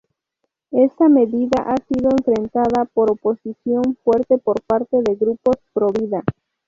Esta 0.71 1.09
medida 1.09 1.61
ha 1.63 1.75
sido 1.87 2.09
enfrentada 2.09 2.85
por 2.91 3.11
oposición 3.11 3.83
fuerte 4.03 4.39
por 4.39 4.59
parte 4.63 4.97
de 5.07 5.13
grupos 5.15 5.57
pro-vida. 5.73 6.23